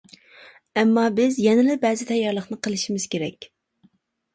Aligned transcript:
ئەمما 0.79 1.03
بىز 1.21 1.39
يەنىلا 1.49 1.77
بەزى 1.85 2.11
تەييارلىقنى 2.15 2.61
قىلىشىمىز 2.67 3.11
كېرەك. 3.15 3.55